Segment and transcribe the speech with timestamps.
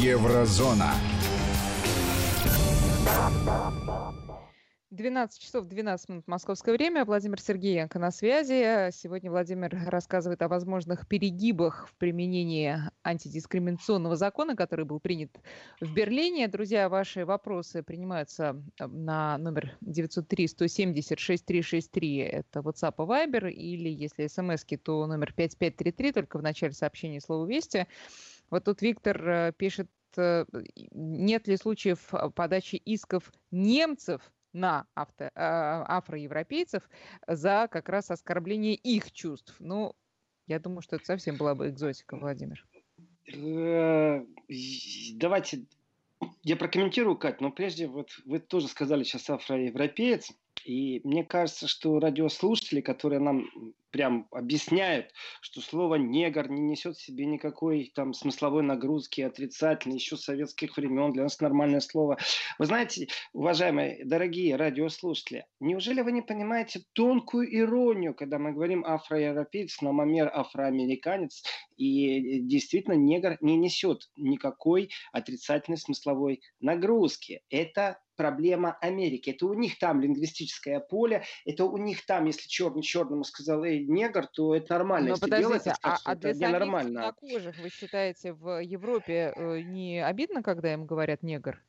[0.00, 0.92] Еврозона.
[4.90, 7.04] 12 часов 12 минут московское время.
[7.04, 8.90] Владимир Сергеенко на связи.
[8.92, 15.30] Сегодня Владимир рассказывает о возможных перегибах в применении антидискриминационного закона, который был принят
[15.80, 16.48] в Берлине.
[16.48, 22.22] Друзья, ваши вопросы принимаются э, на номер 903-170-6363.
[22.22, 23.50] Это WhatsApp и Viber.
[23.50, 27.86] Или если смс то номер 5533, только в начале сообщения слово «Вести».
[28.54, 30.44] Вот тут Виктор э, пишет, э,
[30.92, 36.88] нет ли случаев подачи исков немцев на авто, а, афроевропейцев
[37.26, 39.56] за как раз оскорбление их чувств.
[39.58, 39.96] Ну,
[40.46, 42.64] я думаю, что это совсем была бы экзотика, Владимир.
[43.34, 44.24] Э,
[45.16, 45.64] давайте
[46.44, 50.30] я прокомментирую, Кать, но прежде вот вы тоже сказали сейчас афроевропеец,
[50.64, 53.48] и мне кажется, что радиослушатели, которые нам
[53.94, 60.16] прям объясняют, что слово «негр» не несет в себе никакой там смысловой нагрузки, отрицательной, еще
[60.16, 62.18] советских времен, для нас нормальное слово.
[62.58, 69.80] Вы знаете, уважаемые, дорогие радиослушатели, неужели вы не понимаете тонкую иронию, когда мы говорим афроевропеец,
[69.80, 71.44] намамер афроамериканец,
[71.76, 77.42] и действительно негр не несет никакой отрицательной смысловой нагрузки.
[77.48, 79.30] Это проблема Америки.
[79.30, 83.84] Это у них там лингвистическое поле, это у них там, если черный черному сказал, эй,
[83.86, 85.08] негр, то это нормально.
[85.08, 87.12] Но если подождите, а, а для это нормально.
[87.12, 91.62] кожих, вы считаете, в Европе э, не обидно, когда им говорят негр?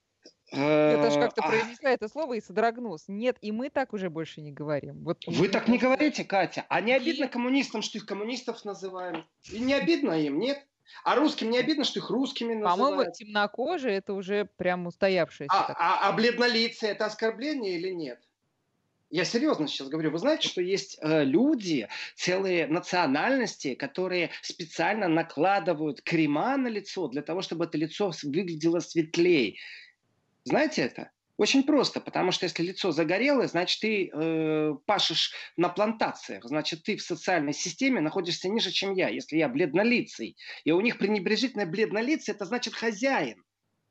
[0.51, 3.11] Это же как-то произнесла это слово и содрогнулся.
[3.11, 5.03] Нет, и мы так уже больше не говорим.
[5.03, 6.65] Вот Вы так не говорите, Катя.
[6.69, 9.25] А не обидно коммунистам, что их коммунистов называем?
[9.51, 10.65] И не обидно им, нет?
[11.03, 12.79] А русским не обидно, что их русскими называют?
[12.79, 15.53] По-моему, темнокожие это уже прям устоявшееся.
[15.53, 18.19] А, а, а бледнолицые это оскорбление или нет?
[19.09, 20.11] Я серьезно сейчас говорю.
[20.11, 27.21] Вы знаете, что есть э, люди, целые национальности, которые специально накладывают крема на лицо для
[27.21, 29.55] того, чтобы это лицо выглядело светлее.
[30.43, 31.11] Знаете это?
[31.37, 36.95] Очень просто, потому что если лицо загорелое, значит ты э, пашешь на плантациях, значит ты
[36.95, 40.37] в социальной системе находишься ниже, чем я, если я бледнолицый.
[40.63, 43.43] И у них пренебрежительное бледнолицее, это значит хозяин.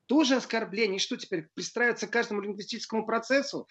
[0.06, 0.97] Тоже оскорбление.
[0.97, 3.69] И что теперь, пристраиваться к каждому лингвистическому процессу?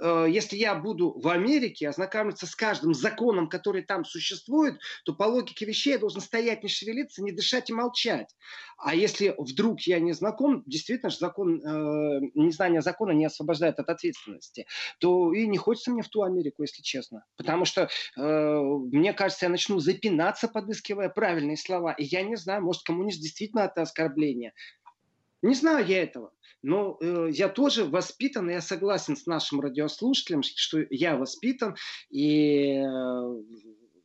[0.00, 5.24] Э, если я буду в Америке ознакомиться с каждым законом, который там существует, то по
[5.24, 8.34] логике вещей я должен стоять, не шевелиться, не дышать и молчать.
[8.78, 13.88] А если вдруг я не знаком, действительно же закон, э, незнание закона не освобождает от
[13.88, 14.66] ответственности,
[14.98, 17.24] то и не хочется мне в ту Америку, если честно.
[17.36, 21.92] Потому что, э, мне кажется, я начну запинаться, подыскивая правильные слова.
[21.92, 24.52] И я не знаю, может, коммунист действительно это оскорбление.
[25.42, 26.32] Не знаю я этого.
[26.62, 31.76] Но э, я тоже воспитан, я согласен с нашим радиослушателем, что я воспитан,
[32.10, 33.42] и э,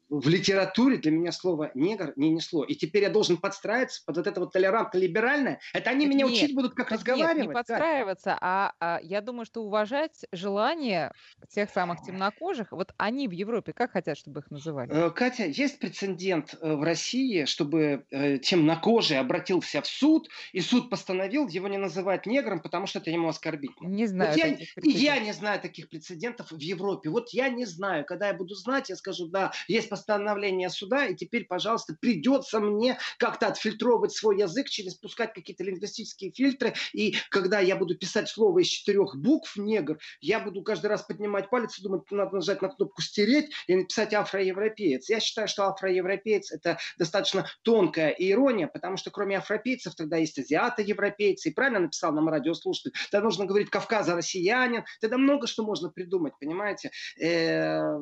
[0.10, 2.64] в литературе для меня слово негр не несло.
[2.64, 5.60] И теперь я должен подстраиваться под вот это вот толерантно-либеральное.
[5.74, 7.38] Это они меня нет, учить будут, как разговаривать.
[7.38, 11.12] Нет, не подстраиваться, а, а я думаю, что уважать желание
[11.50, 12.72] тех самых темнокожих.
[12.72, 14.92] Вот они в Европе как хотят, чтобы их называли?
[14.92, 20.90] Э, Катя, есть прецедент э, в России, чтобы э, темнокожий обратился в суд, и суд
[20.90, 23.88] постановил его не называть негром, потому что это ему оскорбительно.
[23.88, 24.30] Не знаю.
[24.30, 24.50] Вот я,
[24.82, 27.10] и я не знаю таких прецедентов в Европе.
[27.10, 28.06] Вот я не знаю.
[28.06, 32.98] Когда я буду знать, я скажу, да, есть постановление суда, и теперь, пожалуйста, придется мне
[33.18, 38.60] как-то отфильтровывать свой язык, через пускать какие-то лингвистические фильтры, и когда я буду писать слово
[38.60, 42.70] из четырех букв «негр», я буду каждый раз поднимать палец и думать, надо нажать на
[42.70, 45.10] кнопку «стереть» и написать «афроевропеец».
[45.10, 51.50] Я считаю, что афроевропеец– это достаточно тонкая ирония, потому что кроме афропейцев тогда есть азиаты-европейцы,
[51.50, 56.34] и правильно написал нам радиослушатель, тогда нужно говорить «Кавказа россиянин», тогда много что можно придумать,
[56.40, 56.92] понимаете?
[57.20, 57.98] Э,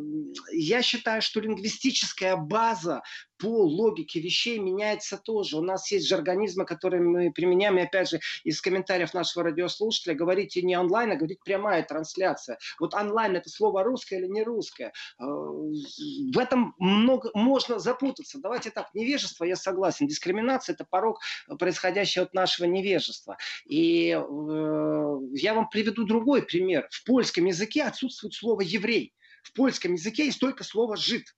[0.51, 3.01] я считаю, что лингвистически лингвистическая база
[3.37, 5.57] по логике вещей меняется тоже.
[5.57, 10.15] У нас есть же организмы, которые мы применяем, и опять же, из комментариев нашего радиослушателя
[10.15, 12.57] говорите не онлайн, а говорить прямая трансляция.
[12.79, 14.93] Вот онлайн это слово русское или не русское.
[15.19, 18.39] Э, в этом много, можно запутаться.
[18.39, 20.07] Давайте так, невежество, я согласен.
[20.07, 21.19] Дискриминация это порог,
[21.59, 23.37] происходящий от нашего невежества.
[23.65, 26.87] И э, я вам приведу другой пример.
[26.89, 29.13] В польском языке отсутствует слово еврей.
[29.43, 31.35] В польском языке есть только слово жид.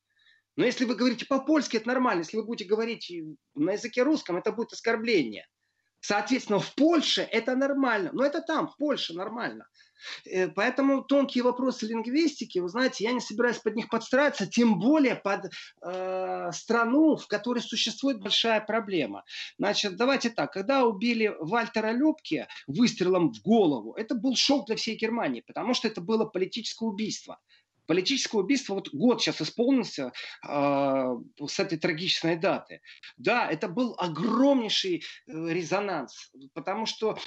[0.58, 2.22] Но если вы говорите по-польски, это нормально.
[2.22, 3.12] Если вы будете говорить
[3.56, 5.48] на языке русском, это будет оскорбление.
[6.00, 8.10] Соответственно, в Польше это нормально.
[8.14, 9.68] Но это там, в Польше нормально.
[10.26, 15.16] Э, поэтому тонкие вопросы лингвистики, вы знаете, я не собираюсь под них подстраиваться, тем более
[15.16, 15.52] под
[15.82, 19.24] э, страну, в которой существует большая проблема.
[19.58, 24.96] Значит, давайте так, когда убили Вальтера Любке выстрелом в голову, это был шок для всей
[24.96, 27.40] Германии, потому что это было политическое убийство.
[27.88, 30.12] Политическое убийство, вот год сейчас исполнился
[30.48, 31.16] э,
[31.48, 32.82] с этой трагичной даты.
[33.18, 37.18] Да, это был огромнейший э, резонанс, потому что,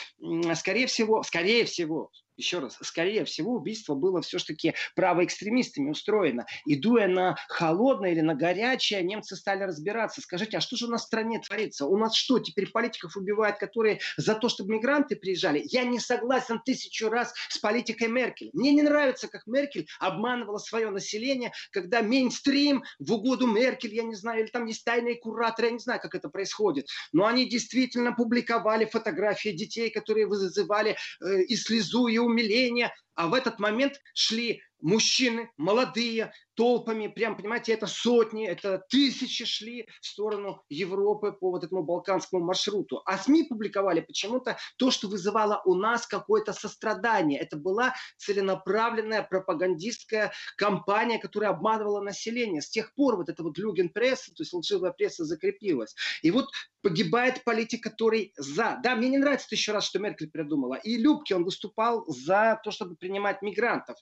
[0.54, 6.46] скорее всего, скорее всего, еще раз, скорее всего, убийство было все-таки правоэкстремистами устроено.
[6.66, 10.20] И дуя на холодное или на горячее, немцы стали разбираться.
[10.20, 11.86] Скажите, а что же у нас в стране творится?
[11.86, 15.62] У нас что, теперь политиков убивают, которые за то, чтобы мигранты приезжали?
[15.66, 18.50] Я не согласен тысячу раз с политикой Меркель.
[18.52, 24.14] Мне не нравится, как Меркель обманывала свое население, когда мейнстрим в угоду Меркель, я не
[24.14, 26.88] знаю, или там есть тайные кураторы, я не знаю, как это происходит.
[27.12, 33.34] Но они действительно публиковали фотографии детей, которые вызывали э, и слезу, и умиление, а в
[33.34, 40.62] этот момент шли мужчины, молодые, толпами, прям, понимаете, это сотни, это тысячи шли в сторону
[40.68, 43.02] Европы по вот этому балканскому маршруту.
[43.06, 47.40] А СМИ публиковали почему-то то, что вызывало у нас какое-то сострадание.
[47.40, 52.60] Это была целенаправленная пропагандистская кампания, которая обманывала население.
[52.60, 55.94] С тех пор вот эта вот люген-пресса, то есть лживая пресса закрепилась.
[56.22, 56.48] И вот
[56.82, 58.78] погибает политик, который за.
[58.82, 60.74] Да, мне не нравится еще раз, что Меркель придумала.
[60.74, 63.96] И Любки, он выступал за то, чтобы принимать мигрантов.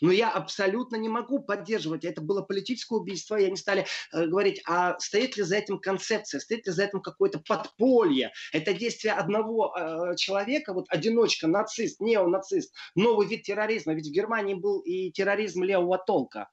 [0.00, 2.04] Но я абсолютно не могу поддерживать.
[2.04, 3.36] Это было политическое убийство.
[3.36, 7.00] И они стали э, говорить, а стоит ли за этим концепция, стоит ли за этим
[7.00, 8.32] какое-то подполье.
[8.52, 13.94] Это действие одного э, человека, вот одиночка, нацист, неонацист, новый вид терроризма.
[13.94, 16.48] Ведь в Германии был и терроризм левого толка.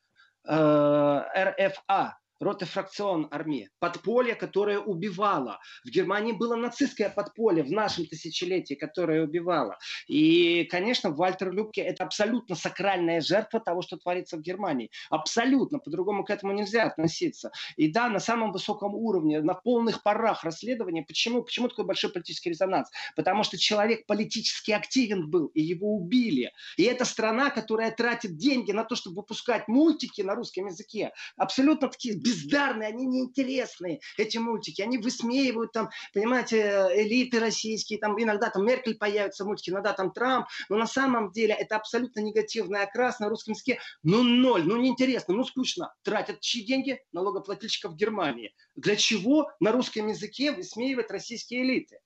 [0.48, 5.59] Э, РФА, ротефракцион армии, подполье, которое убивало.
[5.85, 9.77] В Германии было нацистское подполье в нашем тысячелетии, которое убивало.
[10.07, 14.89] И, конечно, Вальтер Любке это абсолютно сакральная жертва того, что творится в Германии.
[15.09, 17.51] Абсолютно, по-другому к этому нельзя относиться.
[17.77, 21.03] И да, на самом высоком уровне, на полных парах расследования.
[21.03, 21.43] Почему?
[21.43, 22.89] Почему такой большой политический резонанс?
[23.15, 26.51] Потому что человек политически активен был, и его убили.
[26.77, 31.11] И это страна, которая тратит деньги на то, чтобы выпускать мультики на русском языке.
[31.38, 34.81] Абсолютно такие бездарные, они неинтересные, эти мультики.
[34.81, 40.12] Они высмеивают там, понимаете, элиты российские, там иногда там Меркель появится в мультике, иногда там
[40.12, 40.48] Трамп.
[40.69, 43.80] Но на самом деле это абсолютно негативный окрас на русском языке.
[44.04, 45.94] Ну ноль, ну неинтересно, ну скучно.
[46.04, 47.00] Тратят чьи деньги?
[47.12, 48.54] Налогоплательщиков Германии.
[48.75, 52.00] Для чего на русском языке высмеивать российские элиты?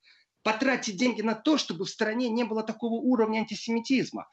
[0.46, 4.28] Потратить деньги на то, чтобы в стране не было такого уровня антисемитизма.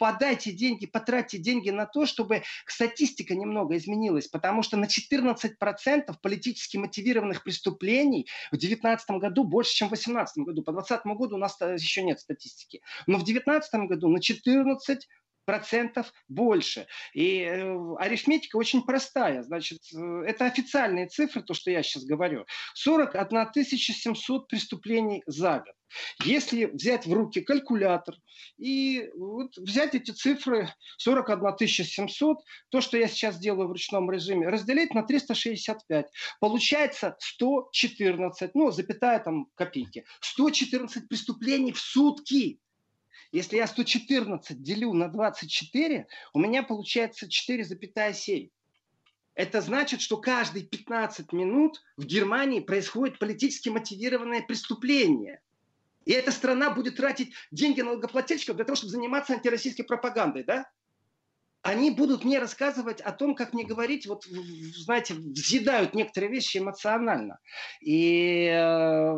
[0.00, 6.76] Подайте деньги, потратьте деньги на то, чтобы статистика немного изменилась, потому что на 14% политически
[6.76, 10.64] мотивированных преступлений в 2019 году больше, чем в 2018 году.
[10.64, 12.82] По 2020 году у нас еще нет статистики.
[13.06, 15.08] Но в 2019 году на 14
[15.44, 16.86] процентов больше.
[17.12, 19.42] И э, арифметика очень простая.
[19.42, 22.46] Значит, э, это официальные цифры, то, что я сейчас говорю.
[22.74, 25.74] 41 700 преступлений за год.
[26.24, 28.16] Если взять в руки калькулятор
[28.58, 30.68] и вот взять эти цифры
[30.98, 32.38] 41 700,
[32.70, 36.06] то, что я сейчас делаю в ручном режиме, разделить на 365,
[36.40, 42.58] получается 114, ну, запятая там копейки, 114 преступлений в сутки.
[43.34, 48.50] Если я 114 делю на 24, у меня получается 4,7.
[49.34, 55.40] Это значит, что каждые 15 минут в Германии происходит политически мотивированное преступление.
[56.04, 60.70] И эта страна будет тратить деньги налогоплательщиков для того, чтобы заниматься антироссийской пропагандой, да?
[61.62, 67.40] Они будут мне рассказывать о том, как мне говорить, вот, знаете, взъедают некоторые вещи эмоционально.
[67.80, 69.14] И э,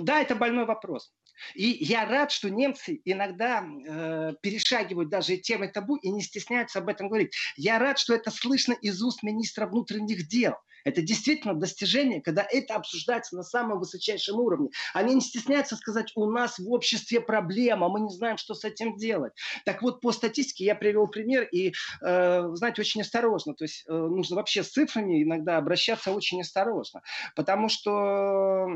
[0.00, 1.12] да, это больной вопрос.
[1.54, 6.88] И я рад, что немцы иногда э, перешагивают даже темы табу и не стесняются об
[6.88, 7.34] этом говорить.
[7.56, 10.54] Я рад, что это слышно из уст министра внутренних дел.
[10.84, 14.70] Это действительно достижение, когда это обсуждается на самом высочайшем уровне.
[14.94, 18.96] Они не стесняются сказать, у нас в обществе проблема, мы не знаем, что с этим
[18.96, 19.32] делать.
[19.64, 23.54] Так вот, по статистике я привел пример, и, э, знаете, очень осторожно.
[23.54, 27.02] То есть э, нужно вообще с цифрами иногда обращаться очень осторожно.
[27.36, 28.66] Потому что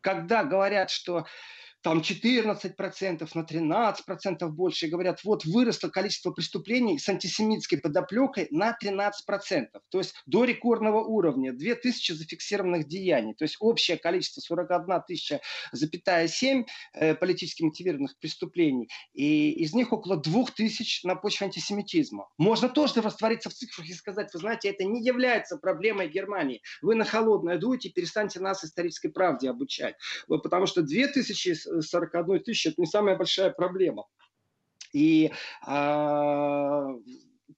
[0.00, 1.26] когда говорят, что
[1.82, 4.86] там 14% на 13% больше.
[4.86, 9.12] И говорят, вот выросло количество преступлений с антисемитской подоплекой на 13%.
[9.88, 11.52] То есть до рекордного уровня.
[11.52, 13.34] 2000 зафиксированных деяний.
[13.34, 15.40] То есть общее количество 41 тысяча,
[15.72, 18.88] запятая 7 э, политически мотивированных преступлений.
[19.14, 22.28] И из них около 2000 на почве антисемитизма.
[22.38, 26.62] Можно тоже раствориться в цифрах и сказать, вы знаете, это не является проблемой Германии.
[26.82, 29.96] Вы на холодное дуете, перестаньте нас исторической правде обучать.
[30.28, 34.06] Потому что 2000 41 тысячи, это не самая большая проблема.
[34.92, 35.30] И
[35.62, 36.88] а,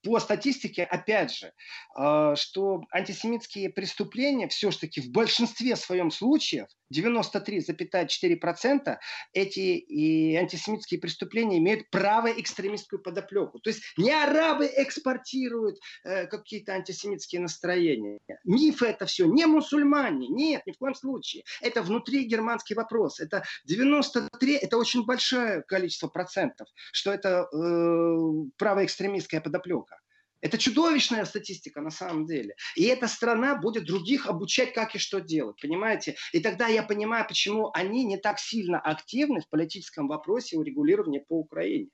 [0.03, 1.53] по статистике, опять же,
[1.95, 8.97] а, что антисемитские преступления все-таки в большинстве своем случаев 93,4%
[9.33, 13.59] эти и антисемитские преступления имеют правоэкстремистскую подоплеку.
[13.59, 18.19] То есть не арабы экспортируют э, какие-то антисемитские настроения.
[18.43, 21.43] Мифы это все, не мусульмане, нет, ни в коем случае.
[21.61, 23.19] Это внутри германский вопрос.
[23.19, 28.17] Это 93, это очень большое количество процентов, что это э,
[28.57, 29.97] правоэкстремистская подоплека.
[30.43, 32.55] Это чудовищная статистика на самом деле.
[32.75, 36.17] И эта страна будет других обучать, как и что делать, понимаете?
[36.33, 41.39] И тогда я понимаю, почему они не так сильно активны в политическом вопросе урегулирования по
[41.39, 41.87] Украине.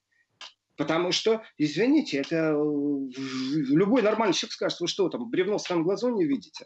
[0.77, 5.83] Потому что, извините, это э, любой нормальный человек скажет, вы что там, бревно в своем
[5.83, 6.65] глазу не видите?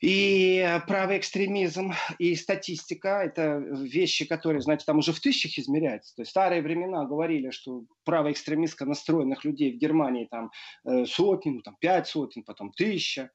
[0.00, 6.14] И правый экстремизм, и статистика– это вещи, которые, знаете, там уже в тысячах измеряются.
[6.16, 10.50] То есть старые времена говорили, что правоэкстремистско настроенных людей в Германии там
[10.86, 13.30] э, сотни, ну, там пять сотен, потом тысяча.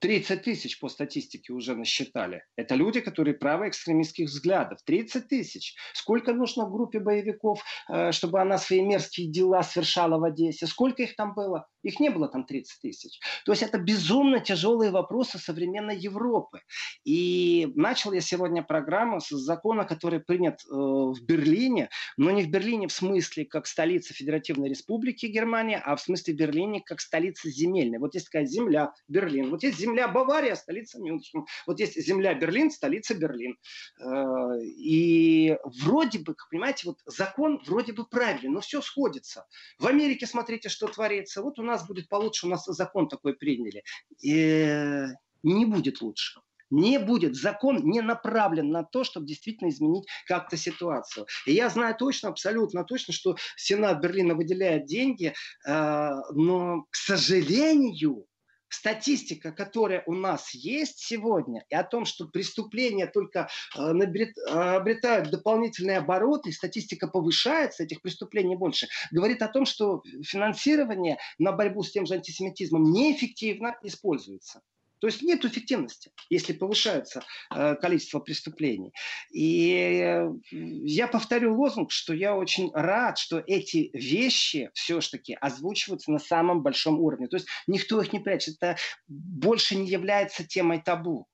[0.00, 2.42] 30 тысяч по статистике уже насчитали.
[2.56, 4.78] Это люди, которые правоэкстремистских взглядов.
[4.84, 5.76] 30 тысяч.
[5.92, 10.66] Сколько нужно в группе боевиков, э, чтобы она свои мерзкие дела совершала в Одессе?
[10.66, 11.66] Сколько их там было?
[11.82, 13.20] Их не было там 30 тысяч.
[13.44, 16.60] То есть это безумно тяжелые вопросы современной Европы.
[17.04, 22.50] И начал я сегодня программу с закона, который принят э, в Берлине, но не в
[22.50, 27.98] Берлине в смысле как столица Федеративной Республики Германия, а в смысле Берлине как столица земельной.
[27.98, 32.70] Вот есть такая земля Берлин, вот есть земля Бавария, столица Мюнхен, вот есть земля Берлин,
[32.70, 33.56] столица Берлин.
[34.00, 39.46] Э, и вроде бы, понимаете, вот закон вроде бы правильный, но все сходится.
[39.78, 41.42] В Америке смотрите, что творится.
[41.42, 43.82] Вот у нас будет получше, у нас закон такой приняли.
[44.22, 45.06] И
[45.42, 46.40] не будет лучше.
[46.70, 47.34] Не будет.
[47.34, 51.26] Закон не направлен на то, чтобы действительно изменить как-то ситуацию.
[51.46, 55.34] И я знаю точно, абсолютно точно, что Сенат Берлина выделяет деньги,
[55.66, 58.24] э, но, к сожалению,
[58.70, 65.98] статистика, которая у нас есть сегодня, и о том, что преступления только э, обретают дополнительные
[65.98, 72.06] обороты, статистика повышается, этих преступлений больше, говорит о том, что финансирование на борьбу с тем
[72.06, 74.62] же антисемитизмом неэффективно используется.
[75.00, 77.22] То есть нет эффективности, если повышается
[77.54, 78.92] э, количество преступлений.
[79.32, 86.18] И э, я повторю лозунг, что я очень рад, что эти вещи все-таки озвучиваются на
[86.18, 87.28] самом большом уровне.
[87.28, 88.56] То есть никто их не прячет.
[88.60, 88.76] Это
[89.08, 91.26] больше не является темой табу.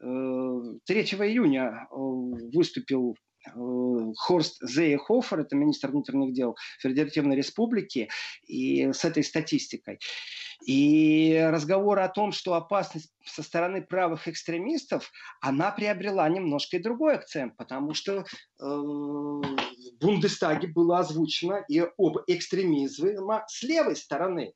[0.00, 3.16] 3 э, июня э, выступил
[4.16, 8.08] Хорст Зейхофер, это министр внутренних дел Федеративной Республики,
[8.46, 9.98] и с этой статистикой.
[10.64, 17.16] И разговор о том, что опасность со стороны правых экстремистов, она приобрела немножко и другой
[17.16, 18.24] акцент, потому что э,
[18.60, 19.42] в
[20.00, 23.18] Бундестаге было озвучено и об экстремизме
[23.48, 24.54] с левой стороны.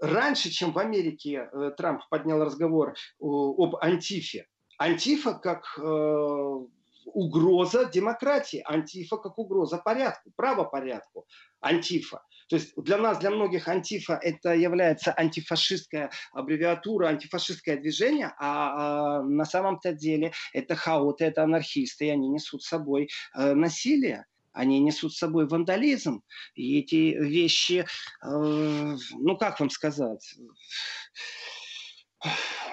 [0.00, 4.46] Раньше, чем в Америке э, Трамп поднял разговор об антифе,
[4.78, 6.66] Антифа как э,
[7.06, 11.26] угроза демократии, антифа как угроза порядку, правопорядку,
[11.60, 12.22] антифа.
[12.48, 19.22] То есть для нас, для многих антифа это является антифашистская аббревиатура, антифашистское движение, а, а
[19.22, 24.80] на самом-то деле это хаоты, это анархисты, и они несут с собой э, насилие они
[24.80, 26.22] несут с собой вандализм.
[26.54, 27.86] И эти вещи, э,
[28.22, 30.34] ну как вам сказать,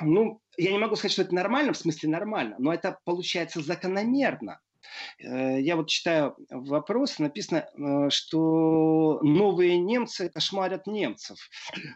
[0.02, 4.60] ну, я не могу сказать, что это нормально, в смысле нормально, но это получается закономерно.
[5.20, 11.38] Э, я вот читаю вопрос, написано, э, что новые немцы кошмарят немцев.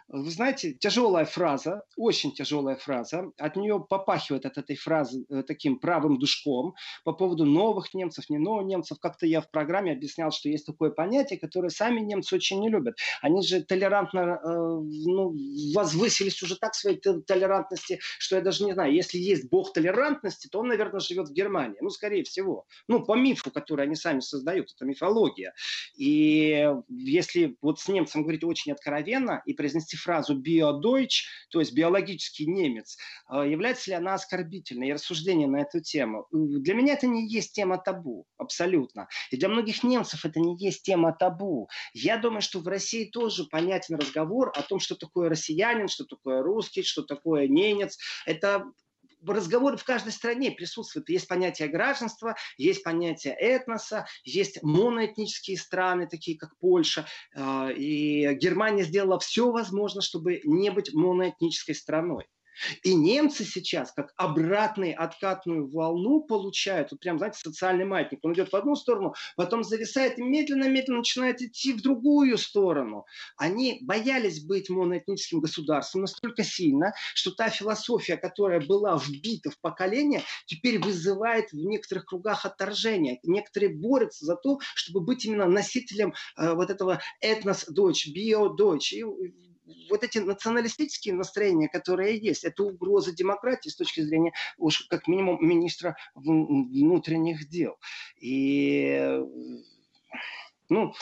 [0.08, 3.30] Вы знаете, тяжелая фраза, очень тяжелая фраза.
[3.38, 6.74] От нее попахивает от этой фразы э, таким правым душком
[7.04, 8.98] по поводу новых немцев, не новых немцев.
[9.00, 12.96] Как-то я в программе объяснял, что есть такое понятие, которое сами немцы очень не любят.
[13.22, 15.34] Они же толерантно ну,
[15.74, 20.60] возвысились уже так своей толерантности, что я даже не знаю, если есть бог толерантности, то
[20.60, 21.78] он, наверное, живет в Германии.
[21.80, 22.66] Ну, скорее всего.
[22.88, 25.52] Ну, по мифу, который они сами создают, это мифология.
[25.96, 32.46] И если вот с немцем говорить очень откровенно и произнести фразу «биодойч», то есть биологический
[32.46, 32.96] немец,
[33.30, 34.88] э, является ли она оскорбительной?
[34.88, 36.26] И рассуждение на эту тему.
[36.32, 39.08] Для меня это не есть тема табу, абсолютно.
[39.30, 41.68] И для многих немцев это не есть тема табу.
[41.92, 46.42] Я думаю, что в России тоже понятен разговор о том, что такое россиянин, что такое
[46.42, 47.98] русский, что такое немец.
[48.24, 48.64] Это
[49.26, 51.08] разговоры в каждой стране присутствуют.
[51.08, 57.06] Есть понятие гражданства, есть понятие этноса, есть моноэтнические страны, такие как Польша.
[57.34, 62.26] А, и Германия сделала все возможное, чтобы не быть моноэтнической страной.
[62.82, 68.20] И немцы сейчас как обратную откатную волну получают, вот прям, знаете, социальный маятник.
[68.22, 73.04] Он идет в одну сторону, потом зависает и медленно-медленно начинает идти в другую сторону.
[73.36, 80.22] Они боялись быть моноэтническим государством настолько сильно, что та философия, которая была вбита в поколение,
[80.46, 83.18] теперь вызывает в некоторых кругах отторжение.
[83.22, 88.94] Некоторые борются за то, чтобы быть именно носителем э, вот этого этнос-дочь, био-дочь.
[89.90, 95.38] Вот эти националистические настроения, которые есть, это угроза демократии с точки зрения, уж как минимум,
[95.40, 97.78] министра внутренних дел.
[98.20, 99.20] И,
[100.68, 100.92] ну,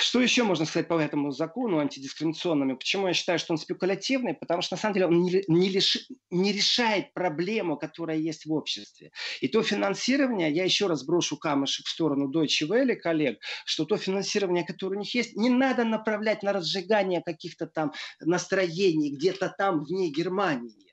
[0.00, 2.76] что еще можно сказать по этому закону антидискриминационному?
[2.76, 4.34] Почему я считаю, что он спекулятивный?
[4.34, 6.00] Потому что на самом деле он не, не, лиши,
[6.30, 9.12] не решает проблему, которая есть в обществе.
[9.40, 13.96] И то финансирование, я еще раз брошу камушек в сторону Deutsche Welle, коллег, что то
[13.96, 19.84] финансирование, которое у них есть, не надо направлять на разжигание каких-то там настроений где-то там
[19.84, 20.85] вне Германии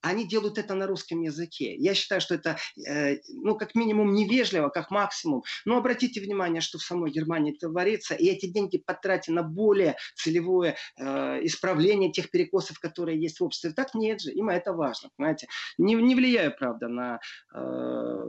[0.00, 1.74] они делают это на русском языке.
[1.76, 5.42] Я считаю, что это, э, ну, как минимум, невежливо, как максимум.
[5.64, 10.76] Но обратите внимание, что в самой Германии творится, и эти деньги потратить на более целевое
[10.96, 11.04] э,
[11.44, 13.72] исправление тех перекосов, которые есть в обществе.
[13.72, 15.48] Так нет же, им это важно, понимаете.
[15.78, 17.20] Не, не влияя, правда, на...
[17.54, 18.22] Э,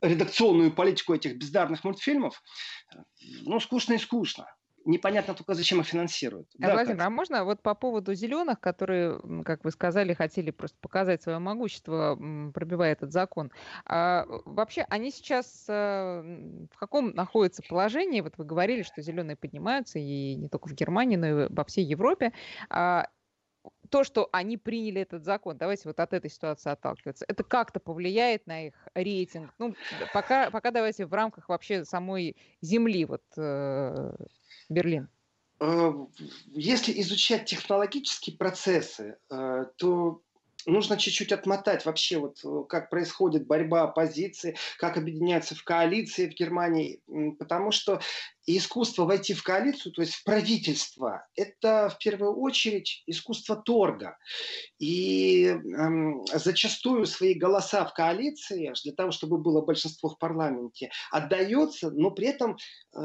[0.00, 2.42] редакционную политику этих бездарных мультфильмов,
[3.44, 4.46] ну, скучно и скучно
[4.84, 6.48] непонятно только, зачем их финансируют.
[6.58, 7.06] А, да, Владимир, как?
[7.06, 12.16] а можно вот по поводу зеленых, которые, как вы сказали, хотели просто показать свое могущество,
[12.52, 13.50] пробивая этот закон.
[13.84, 18.20] А, вообще, они сейчас а, в каком находятся положении?
[18.20, 21.84] Вот вы говорили, что зеленые поднимаются и не только в Германии, но и во всей
[21.84, 22.32] Европе.
[22.68, 23.08] А,
[23.90, 28.46] то, что они приняли этот закон, давайте вот от этой ситуации отталкиваться, это как-то повлияет
[28.46, 29.54] на их рейтинг?
[29.58, 29.74] Ну,
[30.12, 34.16] пока, пока давайте в рамках вообще самой земли вот э,
[34.68, 35.08] Берлин?
[35.60, 35.92] Э,
[36.52, 40.20] если изучать технологические процессы, э, то
[40.66, 46.34] нужно чуть-чуть отмотать вообще, вот э, как происходит борьба оппозиции, как объединяются в коалиции в
[46.34, 47.00] Германии,
[47.38, 48.00] потому что
[48.46, 54.18] искусство войти в коалицию, то есть в правительство, это в первую очередь искусство торга.
[54.78, 61.90] И эм, зачастую свои голоса в коалиции, для того, чтобы было большинство в парламенте, отдается,
[61.90, 62.98] но при этом э,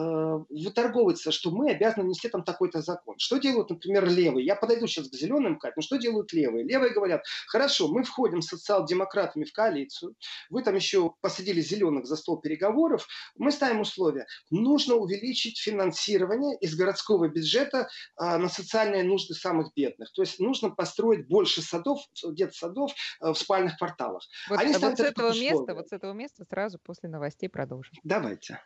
[0.50, 3.16] выторговывается, что мы обязаны нести там такой-то закон.
[3.18, 4.46] Что делают, например, левые?
[4.46, 6.66] Я подойду сейчас к зеленым, Кать, но что делают левые?
[6.66, 10.16] Левые говорят, хорошо, мы входим с социал-демократами в коалицию,
[10.50, 16.76] вы там еще посадили зеленых за стол переговоров, мы ставим условия, нужно увеличить финансирование из
[16.76, 20.12] городского бюджета а, на социальные нужды самых бедных.
[20.14, 24.24] То есть нужно построить больше садов, детсадов э, в спальных кварталах.
[24.50, 27.94] Вот, Они вот с этого места, вот с этого места сразу после новостей продолжим.
[28.04, 28.60] Давайте.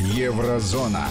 [0.00, 1.06] Еврозона.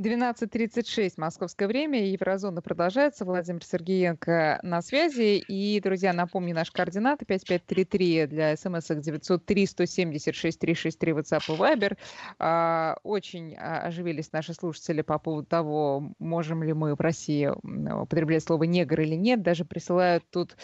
[0.00, 2.06] 12.36 московское время.
[2.06, 3.26] Еврозона продолжается.
[3.26, 5.36] Владимир Сергеенко на связи.
[5.46, 11.98] И, друзья, напомню, наши координаты 5533 для смс 903 176 363 WhatsApp и Viber.
[12.38, 18.44] А, очень а, оживились наши слушатели по поводу того, можем ли мы в России употреблять
[18.44, 19.42] слово негр или нет.
[19.42, 20.56] Даже присылают тут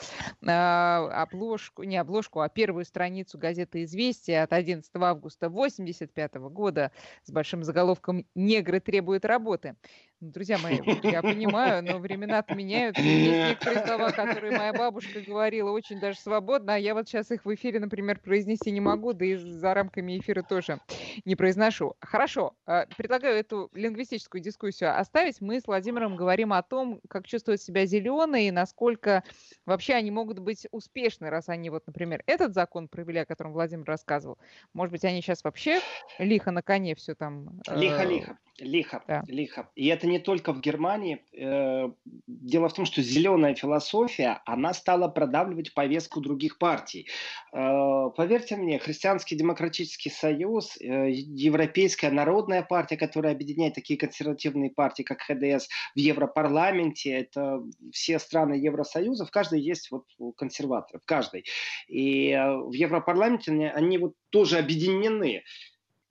[0.46, 6.92] а, обложку, не обложку, а первую страницу газеты «Известия» от 11 августа 1985 года
[7.24, 9.76] с большим заголовком «Негры требуют требует работы.
[10.20, 13.00] Ну, друзья мои, я понимаю, но времена-то меняются.
[13.00, 17.44] Есть некоторые слова, которые моя бабушка говорила очень даже свободно, а я вот сейчас их
[17.44, 20.80] в эфире, например, произнести не могу, да и за рамками эфира тоже
[21.24, 21.94] не произношу.
[22.00, 25.40] Хорошо, э, предлагаю эту лингвистическую дискуссию оставить.
[25.40, 29.22] Мы с Владимиром говорим о том, как чувствуют себя зеленые, и насколько
[29.66, 33.84] вообще они могут быть успешны, раз они вот, например, этот закон провели, о котором Владимир
[33.84, 34.38] рассказывал.
[34.72, 35.78] Может быть, они сейчас вообще
[36.18, 37.60] лихо на коне все там...
[37.68, 38.32] Лихо-лихо.
[38.32, 39.22] Э, Лихо, да.
[39.28, 39.70] лихо.
[39.76, 41.22] И это не только в Германии.
[41.32, 41.90] Э,
[42.26, 47.08] дело в том, что зеленая философия, она стала продавливать повестку других партий.
[47.52, 55.02] Э, поверьте мне, Христианский демократический союз, э, Европейская народная партия, которая объединяет такие консервативные партии,
[55.02, 60.04] как ХДС в Европарламенте, это все страны Евросоюза, в каждой есть вот
[60.36, 61.44] консерваторы, в каждой.
[61.88, 65.42] И в Европарламенте они, вот тоже объединены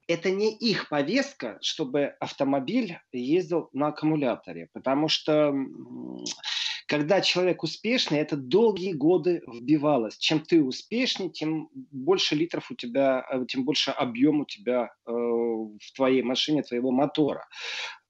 [0.08, 5.54] это не их повестка, чтобы автомобиль ездил на аккумуляторе, потому что
[6.88, 10.18] когда человек успешный, это долгие годы вбивалось.
[10.18, 15.12] Чем ты успешнее, тем больше литров у тебя, э, тем больше объем у тебя э,
[15.12, 17.46] в твоей машине, твоего мотора.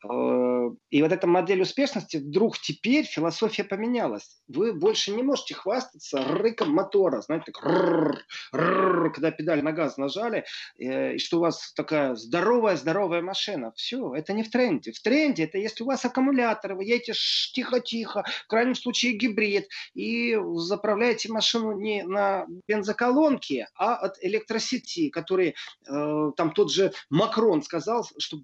[0.03, 4.41] Э, и вот эта модель успешности, вдруг теперь философия поменялась.
[4.47, 10.45] Вы больше не можете хвастаться рыком мотора, знаете, так, когда педаль на газ нажали,
[10.79, 13.71] э, и что у вас такая здоровая-здоровая машина.
[13.75, 14.91] Все, это не в тренде.
[14.91, 17.13] В тренде это если у вас аккумулятор, вы едете
[17.53, 25.55] тихо-тихо, в крайнем случае гибрид, и заправляете машину не на бензоколонке, а от электросети, который
[25.87, 28.37] э, там тот же Макрон сказал, что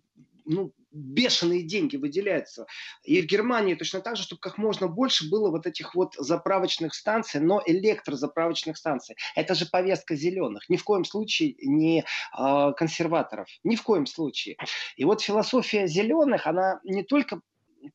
[0.46, 2.66] ну, бешеные деньги выделяются.
[3.04, 6.94] И в Германии точно так же, чтобы как можно больше было вот этих вот заправочных
[6.94, 9.16] станций, но электрозаправочных станций.
[9.36, 10.70] Это же повестка зеленых.
[10.70, 13.48] Ни в коем случае не э, консерваторов.
[13.64, 14.58] Ни в коем случае.
[14.96, 17.42] И вот философия зеленых, она не только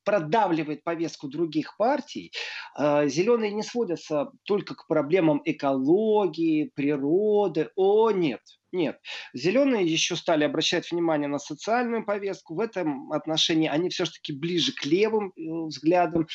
[0.05, 2.33] продавливает повестку других партий.
[2.75, 7.71] А, зеленые не сводятся только к проблемам экологии, природы.
[7.77, 8.43] О, нет.
[8.71, 9.01] Нет.
[9.33, 12.55] Зеленые еще стали обращать внимание на социальную повестку.
[12.55, 16.27] В этом отношении они все-таки ближе к левым э, взглядам.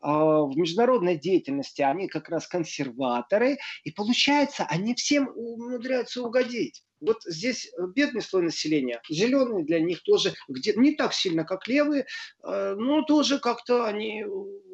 [0.00, 3.58] А, в международной деятельности они как раз консерваторы.
[3.82, 6.84] И получается, они всем умудряются угодить.
[7.00, 11.66] Вот здесь э, бедный слой населения, зеленые для них тоже где не так сильно, как
[11.66, 12.06] левые,
[12.44, 14.24] э, но тоже как-то они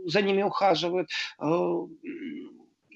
[0.05, 1.09] за ними ухаживают.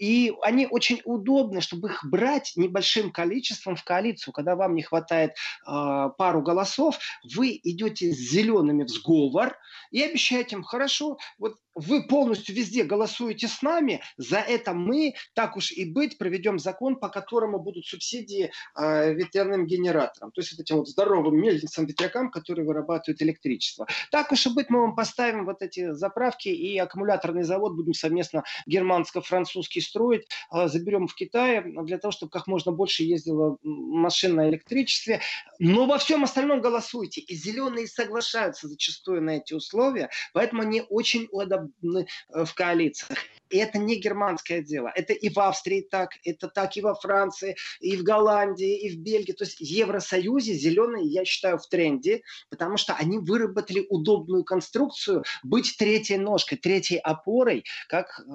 [0.00, 4.32] И они очень удобны, чтобы их брать небольшим количеством в коалицию.
[4.32, 6.98] Когда вам не хватает э, пару голосов,
[7.36, 9.58] вы идете с зелеными в сговор
[9.90, 15.56] и обещаете им, хорошо, вот вы полностью везде голосуете с нами, за это мы, так
[15.56, 20.60] уж и быть, проведем закон, по которому будут субсидии э, ветряным генераторам, то есть вот
[20.60, 23.86] этим вот здоровым мельницам, ветрякам, которые вырабатывают электричество.
[24.10, 28.44] Так уж и быть, мы вам поставим вот эти заправки и аккумуляторный завод будем совместно
[28.66, 34.48] германско-французский строить, э, заберем в Китае для того, чтобы как можно больше ездило машин на
[34.48, 35.20] электричестве,
[35.58, 37.20] но во всем остальном голосуйте.
[37.20, 43.18] И зеленые соглашаются зачастую на эти условия, поэтому они очень удобны Э, в коалициях.
[43.50, 44.92] И это не германское дело.
[44.94, 49.00] Это и в Австрии так, это так и во Франции, и в Голландии, и в
[49.00, 49.32] Бельгии.
[49.32, 55.24] То есть в Евросоюзе зеленые, я считаю, в тренде, потому что они выработали удобную конструкцию
[55.42, 58.30] быть третьей ножкой, третьей опорой, как э,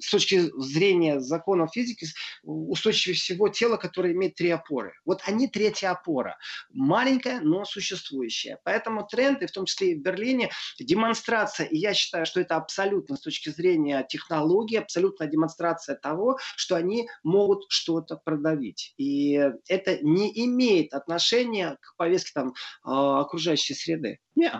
[0.00, 2.06] с точки зрения законов физики
[2.42, 4.92] устойчивее всего тело, которое имеет три опоры.
[5.04, 6.36] Вот они третья опора.
[6.70, 8.58] Маленькая, но существующая.
[8.64, 13.16] Поэтому тренды, в том числе и в Берлине, демонстрация, и я считаю, что это абсолютно
[13.16, 18.94] с точки зрения технологии, абсолютная демонстрация того, что они могут что-то продавить.
[18.96, 24.18] И это не имеет отношения к повестке там, а, окружающей среды.
[24.34, 24.54] Нет.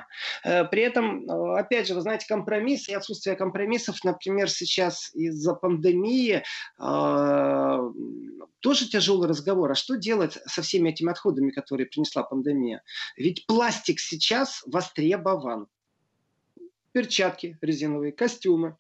[0.45, 5.55] Э, при этом, э, опять же, вы знаете, компромисс и отсутствие компромиссов, например, сейчас из-за
[5.55, 6.43] пандемии
[6.79, 7.93] э,
[8.61, 9.71] тоже тяжелый разговор.
[9.71, 12.83] А что делать со всеми этими отходами, которые принесла пандемия?
[13.17, 15.67] Ведь пластик сейчас востребован.
[16.93, 18.75] Перчатки резиновые, костюмы, а,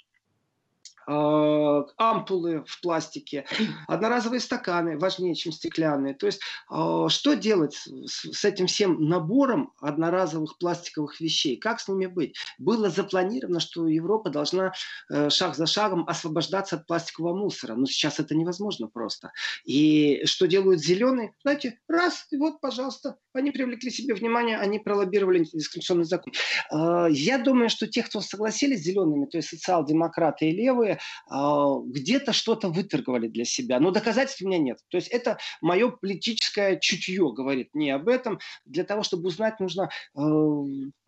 [1.06, 3.44] ампулы в пластике,
[3.88, 6.14] одноразовые стаканы важнее, чем стеклянные.
[6.14, 11.56] То есть а, что делать с этим всем набором одноразовых пластиковых вещей?
[11.56, 12.36] Как с ними быть?
[12.58, 14.72] Было запланировано, что Европа должна
[15.10, 19.32] э, шаг за шагом освобождаться от пластикового мусора, но сейчас это невозможно просто.
[19.64, 21.34] И что делают зеленые?
[21.42, 26.32] Знаете, раз, и вот, пожалуйста, они привлекли себе внимание, они пролоббировали дискриминационный закон.
[26.70, 31.78] А, я думаю, что те, кто согласились с зелеными, то есть социал-демократы и левые, а,
[31.80, 33.80] где-то что-то выторговали для себя.
[33.80, 34.78] Но доказательств у меня нет.
[34.88, 38.38] То есть это мое политическое чутье говорит не об этом.
[38.64, 40.20] Для того, чтобы узнать, нужно э,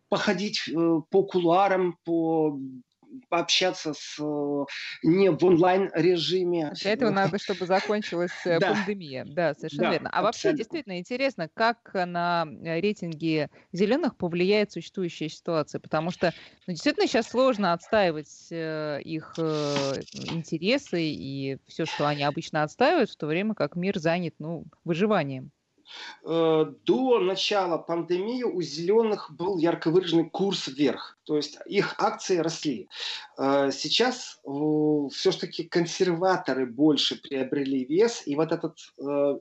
[0.09, 0.73] походить э,
[1.09, 2.59] по кулуарам, по
[3.29, 4.65] пообщаться с э,
[5.03, 6.73] не в онлайн режиме.
[6.81, 9.25] Для этого надо, чтобы закончилась э, пандемия.
[9.25, 10.09] Да, совершенно верно.
[10.11, 16.33] А вообще действительно интересно, как на э, рейтинги зеленых повлияет существующая ситуация, потому что
[16.67, 23.27] ну, действительно сейчас сложно отстаивать их интересы и все, что они обычно отстаивают, в то
[23.27, 25.51] время как мир занят ну, выживанием.
[26.23, 31.17] Э, до начала пандемии у зеленых был ярко выраженный курс вверх.
[31.23, 32.89] То есть их акции росли.
[33.37, 34.39] Э, сейчас
[35.11, 38.23] все-таки консерваторы больше приобрели вес.
[38.25, 39.39] И вот этот э,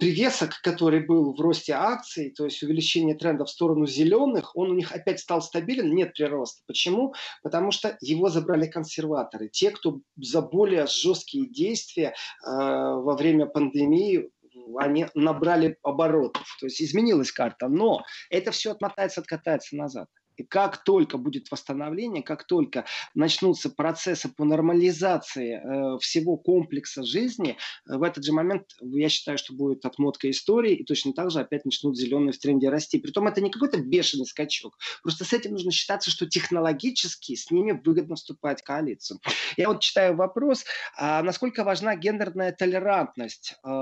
[0.00, 4.74] привесок, который был в росте акций, то есть увеличение тренда в сторону зеленых, он у
[4.74, 6.62] них опять стал стабилен, нет прироста.
[6.66, 7.14] Почему?
[7.42, 9.48] Потому что его забрали консерваторы.
[9.48, 14.30] Те, кто за более жесткие действия во время пандемии
[14.78, 16.46] они набрали оборотов.
[16.60, 17.68] То есть изменилась карта.
[17.68, 20.08] Но это все отмотается, откатается назад.
[20.38, 27.56] И как только будет восстановление, как только начнутся процессы по нормализации э, всего комплекса жизни,
[27.88, 31.40] э, в этот же момент я считаю, что будет отмотка истории, и точно так же
[31.40, 32.98] опять начнут зеленые в тренде расти.
[32.98, 34.78] Притом это не какой-то бешеный скачок.
[35.02, 39.18] Просто с этим нужно считаться, что технологически с ними выгодно вступать в коалицию.
[39.56, 40.64] Я вот читаю вопрос,
[40.96, 43.78] а насколько важна гендерная толерантность, э,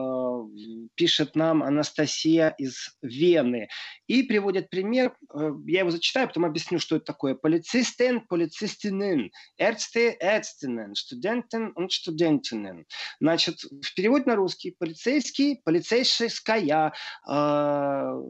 [0.94, 3.68] пишет нам Анастасия из Вены.
[4.06, 7.34] И приводит пример, э, я его зачитаю, потом объясню, что это такое.
[7.34, 12.86] Полицистен, полицистинен, Ärzte, Ärztinnen, Студентен und Studentinnen.
[13.20, 16.92] Значит, в переводе на русский полицейский, полицейская,
[17.28, 18.22] э,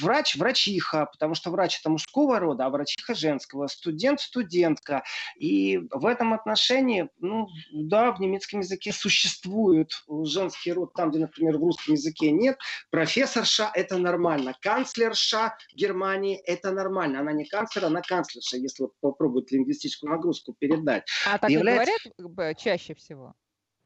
[0.00, 5.02] врач, врачиха, потому что врач это мужского рода, а врачиха женского, студент, студентка.
[5.36, 9.92] И в этом отношении, ну, да, в немецком языке существует
[10.24, 12.58] женский род там, где, например, в русском языке нет.
[12.90, 14.54] Профессорша– это нормально.
[14.60, 17.20] Канцлерша Германии– это нормально.
[17.20, 21.04] Она не канцлер, она канцлерша, если вот попробовать лингвистическую нагрузку передать.
[21.26, 22.08] А так Является...
[22.08, 23.34] и говорят чаще всего?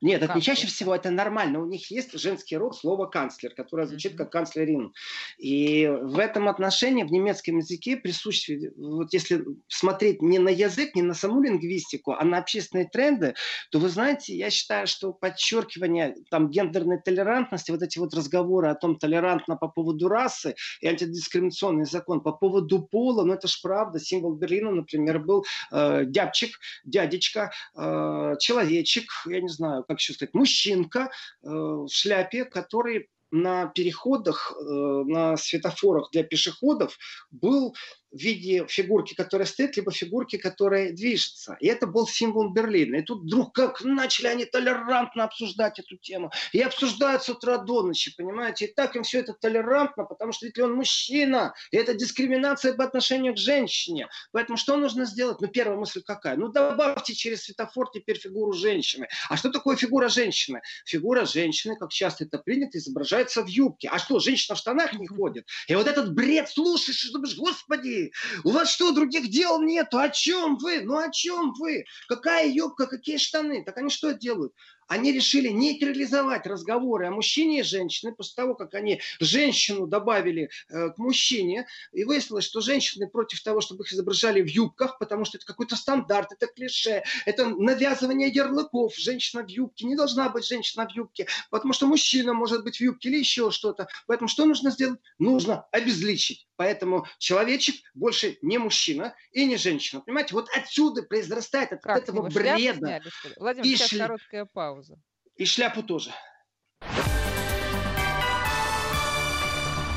[0.03, 1.61] Нет, это не чаще всего, это нормально.
[1.61, 4.93] У них есть женский род слова канцлер, которое звучит как канцлерин.
[5.39, 11.03] И в этом отношении в немецком языке присутствует, вот если смотреть не на язык, не
[11.03, 13.35] на саму лингвистику, а на общественные тренды,
[13.71, 18.75] то вы знаете, я считаю, что подчеркивание там гендерной толерантности, вот эти вот разговоры о
[18.75, 24.01] том, толерантно по поводу расы и антидискриминационный закон по поводу пола, ну это ж правда,
[24.01, 30.35] символ Берлина, например, был э, дябчик, дядечка, э, человечек, я не знаю, как еще сказать,
[30.35, 31.11] мужчинка
[31.43, 36.99] э, в шляпе, который на переходах, э, на светофорах для пешеходов
[37.31, 37.75] был
[38.13, 41.57] в виде фигурки, которая стоит, либо фигурки, которая движется.
[41.61, 42.97] И это был символ Берлина.
[42.97, 46.31] И тут вдруг как начали они толерантно обсуждать эту тему.
[46.53, 48.67] И обсуждают с утра до ночи, понимаете?
[48.67, 51.55] И так им все это толерантно, потому что ведь он мужчина.
[51.71, 54.09] И это дискриминация по отношению к женщине.
[54.33, 55.41] Поэтому что нужно сделать?
[55.41, 56.37] Ну, первая мысль какая?
[56.37, 59.09] Ну, добавьте через светофор теперь фигуру женщины.
[59.29, 60.61] А что такое фигура женщины?
[60.85, 63.89] Фигура женщины, как часто это принято, изображается в юбке.
[63.89, 65.47] А что, женщина в штанах не ходит?
[65.69, 68.02] И вот этот бред слушаешь, и думаешь, господи,
[68.45, 69.99] у вас что, других дел нету?
[69.99, 70.81] О чем вы?
[70.81, 71.85] Ну о чем вы?
[72.09, 73.65] Какая юбка, какие штаны?
[73.65, 74.53] Так они что делают?
[74.93, 80.91] они решили нейтрализовать разговоры о мужчине и женщине после того, как они женщину добавили э,
[80.91, 81.67] к мужчине.
[81.93, 85.77] И выяснилось, что женщины против того, чтобы их изображали в юбках, потому что это какой-то
[85.77, 88.95] стандарт, это клише, это навязывание ярлыков.
[88.97, 92.81] Женщина в юбке, не должна быть женщина в юбке, потому что мужчина может быть в
[92.81, 93.89] юбке или еще что-то.
[94.07, 95.01] Поэтому что нужно сделать?
[95.19, 96.47] Нужно обезличить.
[96.63, 100.01] Поэтому человечек больше не мужчина и не женщина.
[100.01, 102.77] Понимаете, вот отсюда произрастает от как этого бреда.
[102.77, 104.07] Сняли, Владимир, и сейчас шля...
[104.07, 104.97] короткая пауза.
[105.35, 106.13] И шляпу тоже.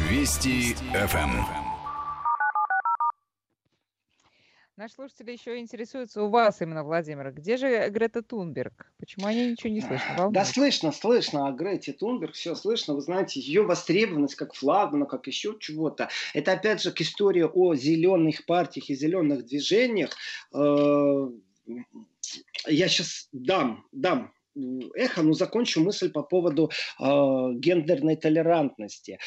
[0.10, 1.65] Вести ФМ.
[4.78, 7.32] Наш слушатель еще интересуется у вас именно, Владимир.
[7.32, 8.92] Где же Грета Тунберг?
[9.00, 10.16] Почему они ничего не слышно?
[10.18, 10.34] Волнует?
[10.34, 12.94] Да слышно, слышно о Грете Тунберг, все слышно.
[12.94, 16.10] Вы знаете, ее востребованность как флагмана, как еще чего-то.
[16.34, 20.12] Это опять же к истории о зеленых партиях и зеленых движениях.
[20.54, 21.30] Э,
[22.68, 24.34] я сейчас дам, дам
[24.94, 29.20] эхо, но закончу мысль по поводу э, гендерной толерантности.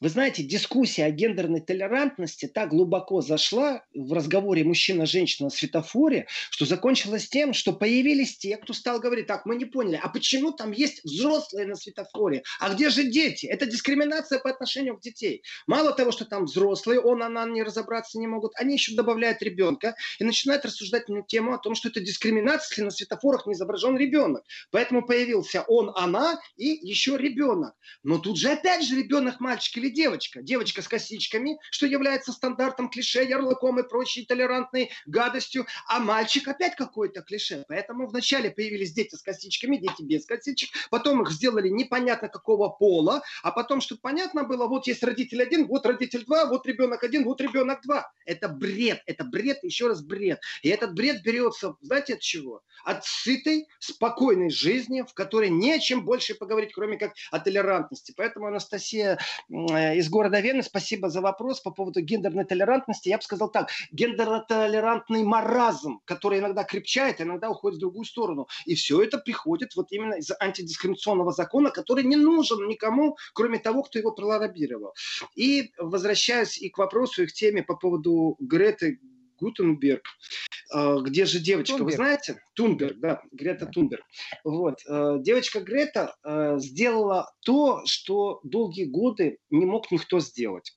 [0.00, 6.66] Вы знаете, дискуссия о гендерной толерантности так глубоко зашла в разговоре мужчина-женщина на светофоре, что
[6.66, 10.72] закончилось тем, что появились те, кто стал говорить, так, мы не поняли, а почему там
[10.72, 12.42] есть взрослые на светофоре?
[12.60, 13.46] А где же дети?
[13.46, 15.42] Это дискриминация по отношению к детей.
[15.66, 19.96] Мало того, что там взрослые, он, она не разобраться не могут, они еще добавляют ребенка
[20.18, 23.96] и начинают рассуждать на тему о том, что это дискриминация, если на светофорах не изображен
[23.96, 24.44] ребенок.
[24.70, 27.74] Поэтому появился он, она и еще ребенок.
[28.02, 30.42] Но тут же опять же ребенок, мальчик или девочка.
[30.42, 35.66] Девочка с косичками, что является стандартом, клише, ярлыком и прочей толерантной гадостью.
[35.88, 37.64] А мальчик опять какой-то клише.
[37.66, 40.70] Поэтому вначале появились дети с косичками, дети без косичек.
[40.90, 43.22] Потом их сделали непонятно какого пола.
[43.42, 47.24] А потом, чтобы понятно было, вот есть родитель один, вот родитель два, вот ребенок один,
[47.24, 48.12] вот ребенок два.
[48.26, 49.02] Это бред.
[49.06, 50.40] Это бред, еще раз бред.
[50.62, 52.62] И этот бред берется, знаете, от чего?
[52.84, 58.12] От сытой, спокойной жизни, в которой не о чем больше поговорить, кроме как о толерантности.
[58.14, 59.18] Поэтому Анастасия
[59.76, 60.62] из города Вены.
[60.62, 63.08] Спасибо за вопрос по поводу гендерной толерантности.
[63.08, 68.48] Я бы сказал так, гендерно-толерантный маразм, который иногда крепчает, иногда уходит в другую сторону.
[68.64, 73.82] И все это приходит вот именно из антидискриминационного закона, который не нужен никому, кроме того,
[73.82, 74.94] кто его пролоббировал.
[75.34, 79.00] И возвращаюсь и к вопросу, и к теме по поводу Греты
[79.38, 80.04] Гутенберг.
[80.72, 81.90] А, где же девочка, Тунберг.
[81.90, 82.42] вы знаете?
[82.54, 84.04] Тунберг, да, Грета Тунберг.
[84.44, 84.80] Вот.
[84.88, 90.76] А, девочка Грета а, сделала то, что долгие годы не мог никто сделать.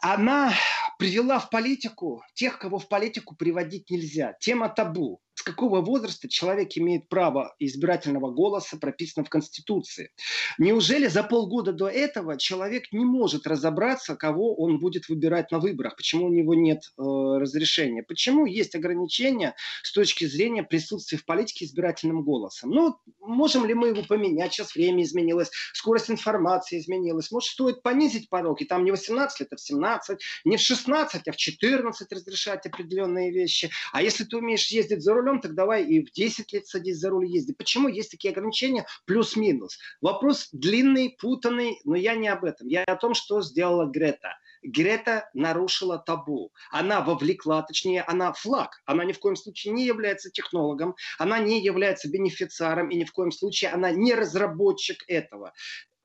[0.00, 0.52] она
[0.98, 4.34] привела в политику тех, кого в политику приводить нельзя.
[4.40, 10.10] Тема табу с какого возраста человек имеет право избирательного голоса, прописано в Конституции.
[10.58, 15.96] Неужели за полгода до этого человек не может разобраться, кого он будет выбирать на выборах?
[15.96, 18.02] Почему у него нет э, разрешения?
[18.02, 22.70] Почему есть ограничения с точки зрения присутствия в политике избирательным голосом?
[22.70, 24.52] Ну, можем ли мы его поменять?
[24.52, 27.32] Сейчас время изменилось, скорость информации изменилась.
[27.32, 31.28] Может, стоит понизить порог, и там не 18 лет, а в 17, не в 16,
[31.28, 33.70] а в 14 разрешать определенные вещи.
[33.92, 36.98] А если ты умеешь ездить за рулем, рулем, так давай и в 10 лет садись
[36.98, 37.52] за руль езди.
[37.52, 38.86] Почему есть такие ограничения?
[39.06, 39.78] Плюс-минус.
[40.00, 42.68] Вопрос длинный, путанный, но я не об этом.
[42.68, 44.36] Я о том, что сделала Грета.
[44.62, 46.52] Грета нарушила табу.
[46.70, 48.80] Она вовлекла, точнее, она флаг.
[48.86, 53.12] Она ни в коем случае не является технологом, она не является бенефициаром и ни в
[53.12, 55.52] коем случае она не разработчик этого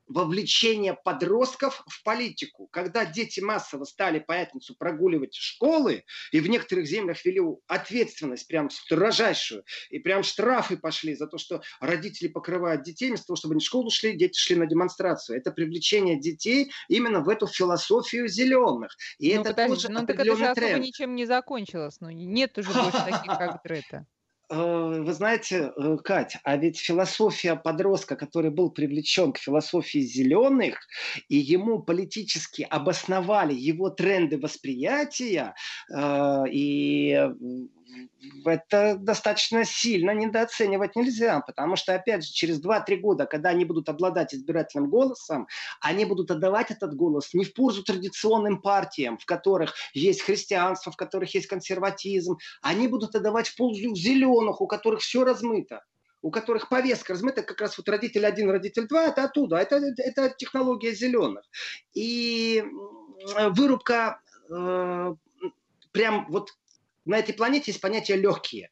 [0.09, 2.67] вовлечение подростков в политику.
[2.67, 8.69] Когда дети массово стали по пятницу прогуливать школы, и в некоторых землях ввели ответственность прям
[8.69, 13.61] строжайшую, и прям штрафы пошли за то, что родители покрывают детей, вместо того, чтобы они
[13.61, 15.37] в школу шли, дети шли на демонстрацию.
[15.37, 18.95] Это привлечение детей именно в эту философию зеленых.
[19.19, 20.83] И ну, это подожди, тоже ну так это же тренд.
[20.83, 21.97] ничем не закончилось.
[21.99, 24.07] Ну, нет уже больше таких, как Грета.
[24.49, 30.79] Э, вы знаете, э, Кать, а ведь философия подростка, который был привлечен к философии зеленых,
[31.27, 35.53] и ему политически обосновали его тренды восприятия,
[35.93, 37.29] э, и
[38.45, 43.89] это достаточно сильно недооценивать нельзя, потому что, опять же, через 2-3 года, когда они будут
[43.89, 45.47] обладать избирательным голосом,
[45.81, 50.97] они будут отдавать этот голос не в пользу традиционным партиям, в которых есть христианство, в
[50.97, 55.81] которых есть консерватизм, они будут отдавать в пользу зеленых, у которых все размыто
[56.21, 60.33] у которых повестка размыта, как раз вот родитель один, родитель два, это оттуда, это, это
[60.37, 61.45] технология зеленых.
[61.93, 62.61] И
[63.51, 65.15] вырубка э,
[65.91, 66.51] прям вот
[67.09, 68.71] на этой планете есть понятие легкие.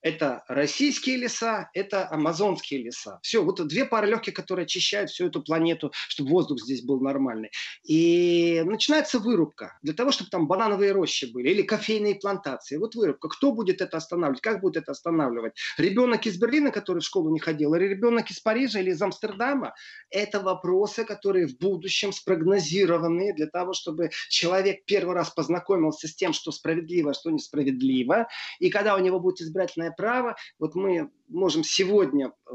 [0.00, 3.18] Это российские леса, это амазонские леса.
[3.22, 7.50] Все, вот две пары легких, которые очищают всю эту планету, чтобы воздух здесь был нормальный.
[7.84, 12.76] И начинается вырубка для того, чтобы там банановые рощи были или кофейные плантации.
[12.76, 13.28] Вот вырубка.
[13.28, 14.40] Кто будет это останавливать?
[14.40, 15.54] Как будет это останавливать?
[15.78, 19.74] Ребенок из Берлина, который в школу не ходил, или ребенок из Парижа или из Амстердама?
[20.10, 26.32] Это вопросы, которые в будущем спрогнозированы для того, чтобы человек первый раз познакомился с тем,
[26.32, 28.28] что справедливо, а что несправедливо.
[28.60, 30.36] И когда у него будет избирательная полное право.
[30.58, 32.52] Вот мы можем сегодня э,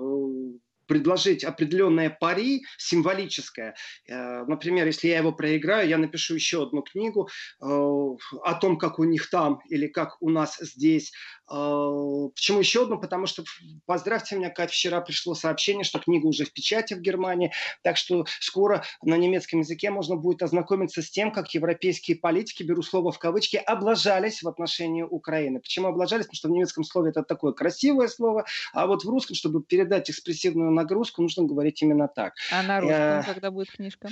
[0.87, 3.75] предложить определенное пари символическое.
[4.07, 7.29] Э, например, если я его проиграю, я напишу еще одну книгу
[7.61, 11.11] э, о том, как у них там или как у нас здесь.
[11.47, 12.99] А, почему еще одну?
[12.99, 13.43] Потому что,
[13.85, 17.51] поздравьте меня, Кать, вчера пришло сообщение, что книга уже в печати в Германии,
[17.81, 22.81] так что скоро на немецком языке можно будет ознакомиться с тем, как европейские политики, беру
[22.81, 25.59] слово в кавычки, облажались в отношении Украины.
[25.59, 26.25] Почему облажались?
[26.25, 30.09] Потому что в немецком слове это такое красивое слово, а вот в русском, чтобы передать
[30.09, 32.33] экспрессивную нагрузку, нужно говорить именно так.
[32.51, 33.23] А на русском Я...
[33.25, 34.09] когда будет книжка?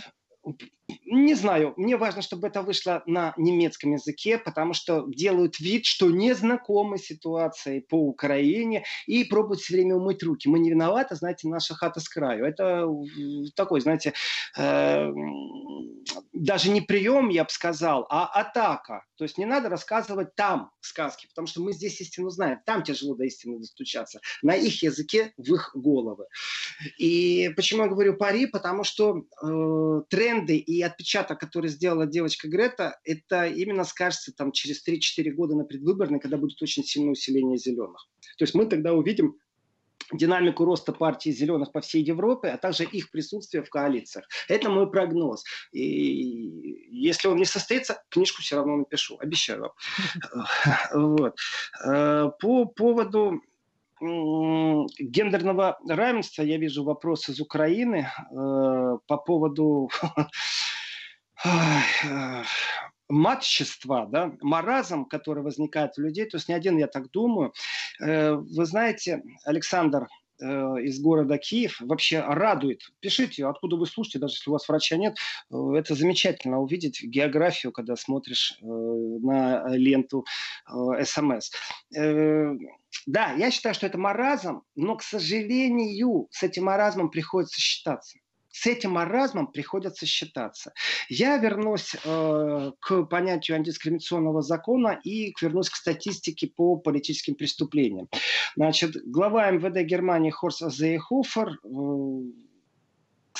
[1.05, 6.09] Не знаю, мне важно, чтобы это вышло на немецком языке, потому что делают вид, что
[6.09, 10.49] не знакомы ситуацией по Украине и пробуют все время умыть руки.
[10.49, 12.45] Мы не виноваты, знаете, наша хата с краю.
[12.45, 12.87] Это
[13.55, 14.13] такой, знаете,
[14.57, 15.11] э,
[16.33, 19.05] даже не прием, я бы сказал, а атака.
[19.17, 22.59] То есть не надо рассказывать там сказки, потому что мы здесь истину знаем.
[22.65, 24.19] Там тяжело до истины достучаться.
[24.41, 26.25] На их языке, в их головы.
[26.97, 28.47] И почему я говорю пари?
[28.47, 30.01] Потому что э,
[30.31, 35.63] тренды и отпечаток, который сделала девочка Грета, это именно скажется там через 3-4 года на
[35.63, 38.07] предвыборной, когда будет очень сильное усиление зеленых.
[38.37, 39.35] То есть мы тогда увидим
[40.13, 44.25] динамику роста партии зеленых по всей Европе, а также их присутствие в коалициях.
[44.49, 45.43] Это мой прогноз.
[45.71, 45.81] И
[46.91, 49.71] если он не состоится, книжку все равно напишу, обещаю вам.
[50.93, 51.35] Вот.
[51.85, 53.41] Э, по поводу
[54.01, 59.89] гендерного равенства я вижу вопрос из Украины э, по поводу
[63.11, 67.53] матчества, да, маразм, который возникает у людей, то есть не один, я так думаю.
[68.01, 70.07] Э, вы знаете, Александр
[70.41, 72.81] э, из города Киев вообще радует.
[72.99, 75.17] Пишите, откуда вы слушаете, даже если у вас врача нет.
[75.51, 80.25] Э, это замечательно увидеть географию, когда смотришь на ленту
[81.03, 81.51] СМС.
[83.05, 88.17] Да, я считаю, что это маразм, но, к сожалению, с этим маразмом приходится считаться
[88.51, 90.73] с этим маразмом приходится считаться.
[91.09, 98.09] Я вернусь э, к понятию антидискриминационного закона и вернусь к статистике по политическим преступлениям.
[98.55, 101.71] Значит, глава МВД Германии Хорст Зейхофер э,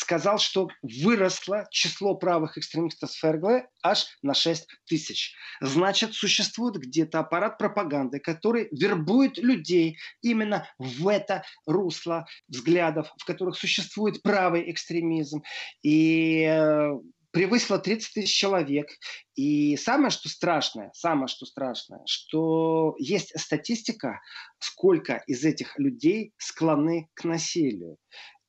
[0.02, 5.36] сказал, что выросло число правых экстремистов с ФРГ аж на 6 тысяч.
[5.62, 13.58] Значит, существует где-то аппарат пропаганды, который вербует людей именно в это русло взглядов, в которых
[13.58, 15.44] существует правый экстремизм.
[15.84, 16.92] И э,
[17.32, 18.90] превысило 30 тысяч человек.
[19.36, 24.20] И самое, что страшное, самое, что страшное, что есть статистика,
[24.58, 27.98] сколько из этих людей склонны к насилию.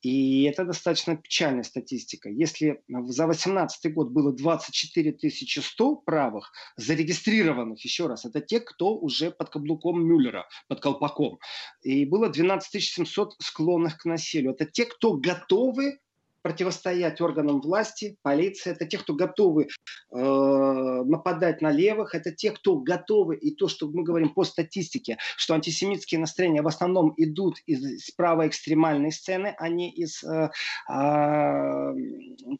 [0.03, 2.29] И это достаточно печальная статистика.
[2.29, 5.17] Если за 2018 год было 24
[5.61, 11.39] 100 правых, зарегистрированных, еще раз, это те, кто уже под каблуком Мюллера, под колпаком.
[11.83, 14.51] И было 12 700 склонных к насилию.
[14.51, 15.99] Это те, кто готовы
[16.43, 18.71] противостоять органам власти, полиции.
[18.71, 22.13] Это те, кто готовы э, нападать на левых.
[22.13, 26.67] Это те, кто готовы, и то, что мы говорим по статистике, что антисемитские настроения в
[26.67, 30.49] основном идут из, правоэкстремальной сцены, а не из э,
[30.89, 31.93] э,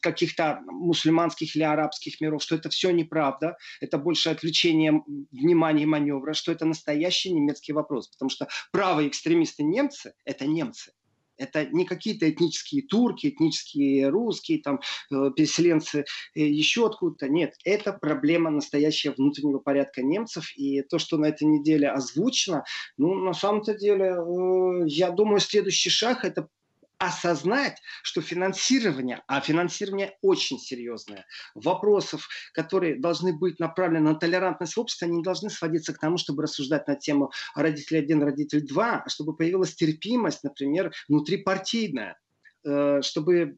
[0.00, 6.32] каких-то мусульманских или арабских миров, что это все неправда, это больше отвлечение внимания и маневра,
[6.32, 8.08] что это настоящий немецкий вопрос.
[8.08, 10.92] Потому что правые экстремисты немцы– это немцы.
[11.36, 14.80] Это не какие-то этнические турки, этнические русские, там,
[15.10, 16.04] э, переселенцы
[16.34, 17.28] э, еще откуда-то.
[17.28, 20.52] Нет, это проблема настоящего внутреннего порядка немцев.
[20.56, 22.64] И то, что на этой неделе озвучено,
[22.96, 26.48] ну, на самом-то деле, э, я думаю, следующий шаг– это
[27.06, 31.24] осознать, что финансирование, а финансирование очень серьезное,
[31.54, 36.18] вопросов, которые должны быть направлены на толерантность в обществе, они не должны сводиться к тому,
[36.18, 42.18] чтобы рассуждать на тему родитель один, родитель два, а чтобы появилась терпимость, например, внутрипартийная
[42.64, 43.56] э, чтобы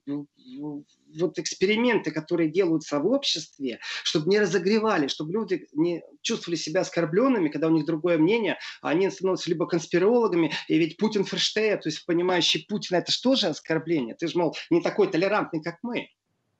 [1.20, 7.48] вот эксперименты, которые делаются в обществе, чтобы не разогревали, чтобы люди не чувствовали себя оскорбленными,
[7.48, 11.88] когда у них другое мнение, а они становятся либо конспирологами, и ведь Путин Ферштея, то
[11.88, 14.14] есть понимающий Путина, это что же оскорбление?
[14.14, 16.08] Ты же, мол, не такой толерантный, как мы.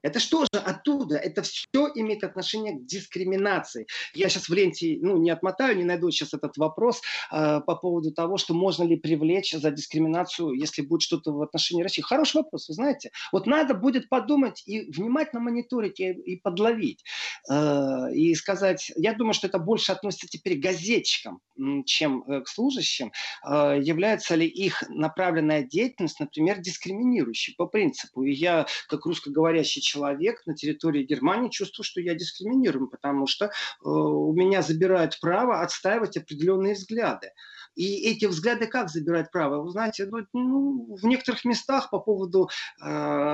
[0.07, 1.17] Это что же оттуда?
[1.17, 3.89] Это все имеет отношение к дискриминации.
[4.15, 7.03] Я сейчас в ленте ну, не отмотаю, не найду сейчас этот вопрос
[7.33, 11.83] э, по поводу того, что можно ли привлечь за дискриминацию, если будет что-то в отношении
[11.83, 12.03] России.
[12.03, 13.11] Хороший вопрос, вы знаете.
[13.33, 17.03] Вот надо будет подумать и внимательно мониторить и, и подловить.
[17.51, 21.41] Э, и сказать, я думаю, что это больше относится теперь к газетчикам,
[21.85, 23.11] чем э, к служащим.
[23.45, 28.23] Э, является ли их направленная деятельность, например, дискриминирующей по принципу.
[28.23, 33.47] И я, как русскоговорящий человек, человек на территории Германии чувствую, что я дискриминируем, потому что
[33.47, 33.51] э,
[33.85, 37.31] у меня забирают право отстаивать определенные взгляды.
[37.75, 39.63] И эти взгляды как забирать право?
[39.63, 42.49] Вы знаете, ну, ну, в некоторых местах по поводу
[42.83, 42.87] э,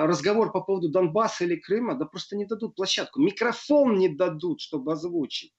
[0.06, 3.20] разговор по поводу Донбасса или Крыма, да просто не дадут площадку.
[3.20, 5.52] Микрофон не дадут, чтобы озвучить.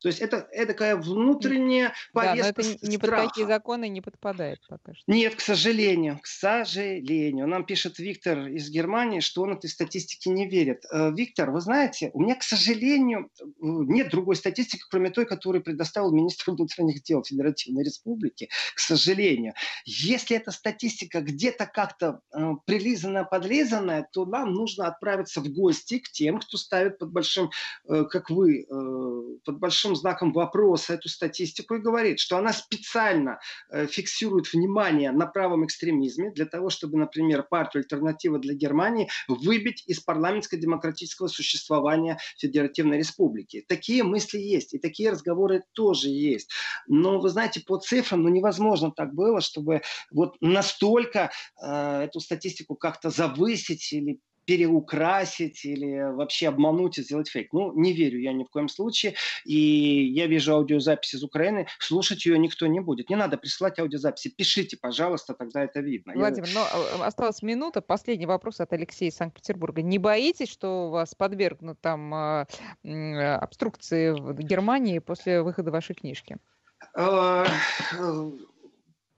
[0.00, 4.00] То есть это, это такая внутренняя повестка Да, но это ни под какие законы не
[4.00, 5.04] подпадает пока что.
[5.06, 7.46] Нет, к сожалению, к сожалению.
[7.48, 10.84] Нам пишет Виктор из Германии, что он этой статистике не верит.
[10.92, 13.30] Э, Виктор, вы знаете, у меня, к сожалению,
[13.60, 18.48] нет другой статистики, кроме той, которую предоставил министр внутренних дел Федеративной Республики.
[18.74, 19.54] К сожалению.
[19.84, 26.10] Если эта статистика где-то как-то э, прилизанная, подлизанная, то нам нужно отправиться в гости к
[26.10, 27.50] тем, кто ставит под большим,
[27.88, 32.52] э, как вы, э, под большим большим знаком вопроса эту статистику и говорит, что она
[32.52, 33.38] специально
[33.70, 39.84] э, фиксирует внимание на правом экстремизме для того, чтобы, например, партию «Альтернатива для Германии» выбить
[39.86, 43.64] из парламентско-демократического существования Федеративной Республики.
[43.66, 46.50] Такие мысли есть, и такие разговоры тоже есть.
[46.86, 51.30] Но, вы знаете, по цифрам ну, невозможно так было, чтобы вот настолько
[51.62, 57.52] э, эту статистику как-то завысить или переукрасить или вообще обмануть и сделать фейк.
[57.52, 59.12] Ну, не верю я ни в коем случае.
[59.44, 63.10] И я вижу аудиозапись из Украины, слушать ее никто не будет.
[63.10, 64.30] Не надо присылать аудиозаписи.
[64.30, 66.14] Пишите, пожалуйста, тогда это видно.
[66.16, 66.54] Владимир, я...
[66.54, 67.82] но осталась минута.
[67.82, 69.82] Последний вопрос от Алексея из Санкт-Петербурга.
[69.82, 76.38] Не боитесь, что вас подвергнут там э, обструкции в Германии после выхода вашей книжки?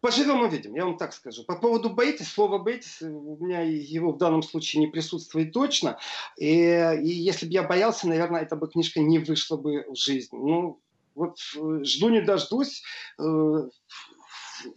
[0.00, 1.44] Поживем увидим, я вам так скажу.
[1.44, 5.98] По поводу боитесь, слово боитесь, у меня его в данном случае не присутствует точно.
[6.38, 10.34] И, и если бы я боялся, наверное, эта бы книжка не вышла бы в жизнь.
[10.34, 10.80] Ну,
[11.14, 12.82] вот э, жду не дождусь,
[13.18, 13.68] э,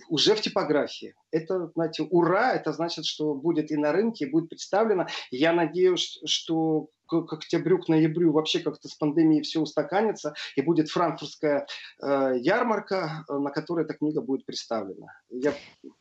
[0.10, 1.16] уже в типографии.
[1.32, 5.08] Это, знаете, ура, это значит, что будет и на рынке, и будет представлено.
[5.32, 6.90] Я надеюсь, что
[7.22, 11.68] к октябрю, к ноябрю вообще как-то с пандемией все устаканится, и будет франкфуртская
[12.01, 15.07] э, ярмарка, на которой эта книга будет представлена.
[15.30, 15.53] Я,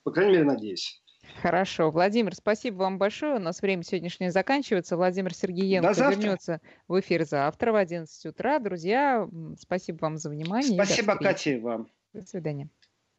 [0.02, 1.02] по крайней мере, надеюсь.
[1.40, 1.90] Хорошо.
[1.90, 3.36] Владимир, спасибо вам большое.
[3.36, 4.96] У нас время сегодняшнее заканчивается.
[4.96, 8.58] Владимир Сергеенко вернется в эфир завтра в 11 утра.
[8.58, 10.74] Друзья, спасибо вам за внимание.
[10.74, 11.88] Спасибо, Катя, вам.
[12.12, 12.68] До свидания.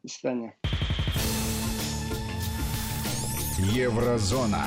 [0.02, 0.56] До свидания.
[3.72, 4.66] Еврозона.